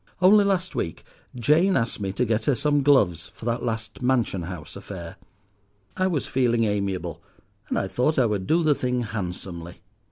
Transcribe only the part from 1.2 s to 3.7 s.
Jane asked me to get her some gloves for that